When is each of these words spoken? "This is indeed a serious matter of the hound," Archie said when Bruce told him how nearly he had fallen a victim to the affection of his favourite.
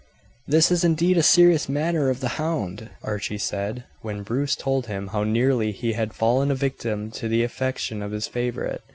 "This 0.47 0.71
is 0.71 0.83
indeed 0.83 1.15
a 1.15 1.21
serious 1.21 1.69
matter 1.69 2.09
of 2.09 2.21
the 2.21 2.29
hound," 2.41 2.89
Archie 3.03 3.37
said 3.37 3.83
when 4.01 4.23
Bruce 4.23 4.55
told 4.55 4.87
him 4.87 5.09
how 5.09 5.23
nearly 5.23 5.71
he 5.71 5.93
had 5.93 6.15
fallen 6.15 6.49
a 6.49 6.55
victim 6.55 7.11
to 7.11 7.27
the 7.27 7.43
affection 7.43 8.01
of 8.01 8.11
his 8.11 8.25
favourite. 8.27 8.81